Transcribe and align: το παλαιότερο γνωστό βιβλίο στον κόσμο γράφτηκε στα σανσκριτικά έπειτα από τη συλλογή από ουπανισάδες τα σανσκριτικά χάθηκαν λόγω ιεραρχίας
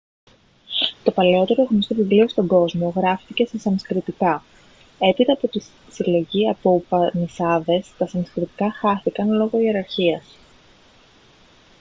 το 1.03 1.11
παλαιότερο 1.11 1.63
γνωστό 1.63 1.95
βιβλίο 1.95 2.27
στον 2.27 2.47
κόσμο 2.47 2.93
γράφτηκε 2.95 3.45
στα 3.45 3.57
σανσκριτικά 3.59 4.43
έπειτα 4.99 5.33
από 5.33 5.47
τη 5.47 5.65
συλλογή 5.91 6.49
από 6.49 6.71
ουπανισάδες 6.71 7.91
τα 7.97 8.07
σανσκριτικά 8.07 8.71
χάθηκαν 8.71 9.31
λόγω 9.31 9.59
ιεραρχίας 9.59 10.37